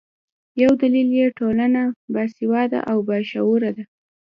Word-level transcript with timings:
یو 0.61 0.71
دلیل 0.81 1.09
یې 1.19 1.27
ټولنه 1.39 1.81
باسواده 2.13 2.79
او 2.91 2.97
باشعوره 3.09 3.69
ده. 3.77 3.83